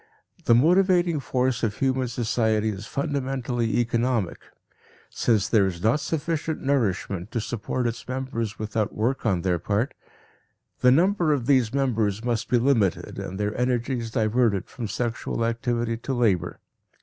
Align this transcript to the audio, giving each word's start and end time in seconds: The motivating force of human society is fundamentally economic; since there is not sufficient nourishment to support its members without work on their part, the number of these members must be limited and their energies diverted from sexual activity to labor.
The 0.45 0.55
motivating 0.55 1.19
force 1.19 1.61
of 1.61 1.75
human 1.77 2.07
society 2.07 2.69
is 2.69 2.87
fundamentally 2.87 3.77
economic; 3.77 4.39
since 5.11 5.47
there 5.47 5.67
is 5.67 5.83
not 5.83 5.99
sufficient 5.99 6.59
nourishment 6.63 7.29
to 7.33 7.39
support 7.39 7.85
its 7.85 8.07
members 8.07 8.57
without 8.57 8.95
work 8.95 9.27
on 9.27 9.43
their 9.43 9.59
part, 9.59 9.93
the 10.79 10.89
number 10.89 11.31
of 11.33 11.45
these 11.45 11.71
members 11.71 12.23
must 12.25 12.49
be 12.49 12.57
limited 12.57 13.19
and 13.19 13.39
their 13.39 13.55
energies 13.55 14.09
diverted 14.09 14.65
from 14.65 14.87
sexual 14.87 15.45
activity 15.45 15.97
to 15.97 16.15
labor. 16.15 16.59